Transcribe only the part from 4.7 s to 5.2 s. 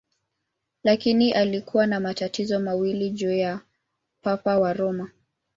Roma.